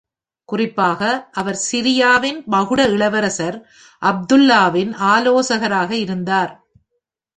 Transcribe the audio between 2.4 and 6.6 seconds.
மகுட இளவரசர் அப்துல்லாவின் ஆலோசகராக இருந்தார்.